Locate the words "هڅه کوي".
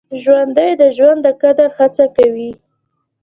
1.77-2.51